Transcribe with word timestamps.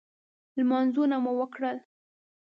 لمنځونه 0.57 1.15
مو 1.23 1.31
وکړل. 1.39 1.77